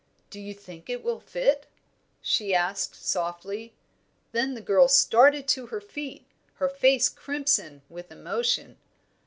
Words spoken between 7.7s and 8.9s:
with emotion.